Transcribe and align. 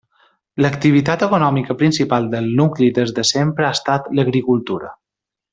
L'activitat 0.65 1.25
econòmica 1.27 1.77
principal 1.83 2.27
del 2.33 2.49
nucli 2.63 2.89
des 2.99 3.15
de 3.21 3.29
sempre 3.35 3.69
ha 3.71 3.79
estat 3.81 4.13
l'agricultura. 4.21 4.95